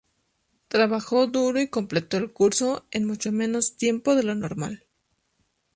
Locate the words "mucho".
3.05-3.31